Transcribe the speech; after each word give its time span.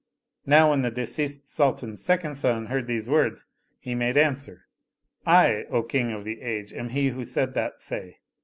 "Now 0.47 0.71
when 0.71 0.81
the 0.81 0.89
deceased 0.89 1.47
Sultan's 1.47 2.03
second 2.03 2.33
son 2.33 2.65
heard 2.65 2.87
these 2.87 3.07
words, 3.07 3.45
he 3.77 3.93
made 3.93 4.17
answer:" 4.17 4.65
I, 5.43 5.65
O 5.69 5.83
King 5.83 6.11
of 6.11 6.23
the 6.23 6.41
Age, 6.41 6.73
am 6.73 6.89
he 6.89 7.09
who 7.09 7.23
said 7.23 7.53
that 7.53 7.83
say 7.83 8.17